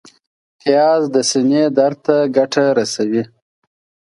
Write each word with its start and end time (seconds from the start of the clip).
پیاز 0.59 1.03
د 1.15 1.17
سینې 1.31 1.63
درد 1.77 1.97
ته 2.05 2.15
ګټه 2.35 2.65
رسوي 2.77 3.23